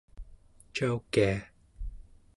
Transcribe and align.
caukia 0.75 1.35